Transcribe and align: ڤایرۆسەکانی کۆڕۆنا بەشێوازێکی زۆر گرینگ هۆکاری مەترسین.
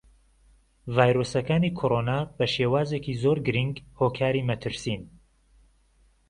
ڤایرۆسەکانی 0.95 1.75
کۆڕۆنا 1.79 2.17
بەشێوازێکی 2.37 3.19
زۆر 3.23 3.37
گرینگ 3.47 3.75
هۆکاری 3.99 4.47
مەترسین. 4.49 5.01